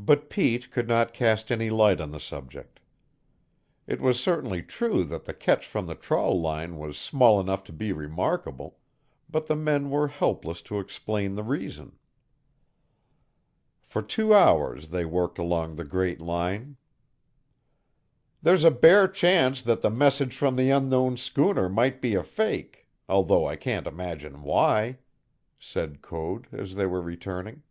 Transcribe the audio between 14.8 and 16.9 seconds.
they worked along the great line.